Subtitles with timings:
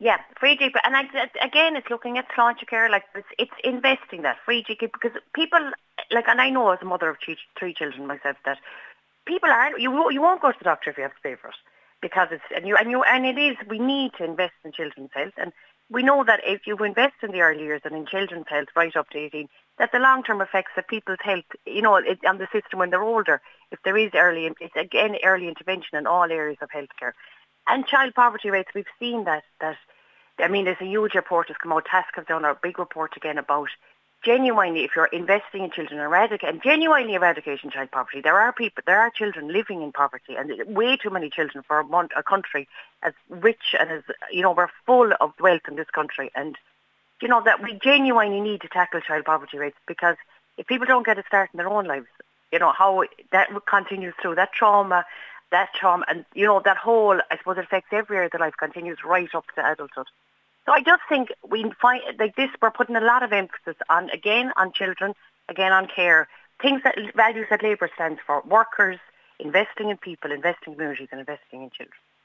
[0.00, 1.02] Yeah, free GP, and I,
[1.40, 5.70] again, it's looking at Sláintecare, like it's, it's investing that free GP because people,
[6.10, 8.58] like, and I know as a mother of three, three children myself that
[9.26, 11.48] people aren't you you won't go to the doctor if you have to pay for
[11.48, 11.54] it
[12.02, 15.10] because it's and you and you and it is we need to invest in children's
[15.14, 15.52] health and
[15.90, 18.96] we know that if you invest in the early years and in children's health right
[18.96, 19.48] up to 18,
[19.78, 23.42] that the long-term effects of people's health, you know, on the system when they're older,
[23.70, 27.12] if there is early, it's again early intervention in all areas of healthcare.
[27.66, 29.76] And child poverty rates, we've seen that, that,
[30.38, 33.16] I mean, there's a huge report that's come out, TASC have done a big report
[33.16, 33.68] again about
[34.24, 38.82] genuinely, if you're investing in children, eradicate and genuinely eradicating child poverty, there are people,
[38.86, 42.22] there are children living in poverty, and way too many children for a, mon- a
[42.22, 42.66] country
[43.02, 46.56] as rich and as you know we're full of wealth in this country, and
[47.20, 50.16] you know that we genuinely need to tackle child poverty rates because
[50.56, 52.06] if people don't get a start in their own lives,
[52.50, 55.04] you know how that continues through that trauma.
[55.56, 58.44] That trauma and you know that whole I suppose it affects every area of their
[58.46, 60.08] life continues right up to adulthood.
[60.66, 64.10] So I just think we find like this, we're putting a lot of emphasis on,
[64.10, 65.14] again, on children,
[65.48, 66.26] again, on care,
[66.62, 68.98] things that values that Labour stands for, workers,
[69.38, 72.00] investing in people, investing in communities and investing in children.